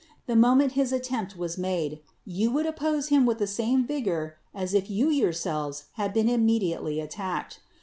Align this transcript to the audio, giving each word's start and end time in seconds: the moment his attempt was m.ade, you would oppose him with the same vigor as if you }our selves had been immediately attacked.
the 0.25 0.35
moment 0.35 0.71
his 0.71 0.91
attempt 0.91 1.37
was 1.37 1.59
m.ade, 1.59 2.01
you 2.25 2.49
would 2.49 2.65
oppose 2.65 3.09
him 3.09 3.23
with 3.23 3.37
the 3.37 3.45
same 3.45 3.85
vigor 3.85 4.35
as 4.51 4.73
if 4.73 4.89
you 4.89 5.11
}our 5.23 5.31
selves 5.31 5.89
had 5.93 6.11
been 6.11 6.27
immediately 6.27 6.99
attacked. 6.99 7.59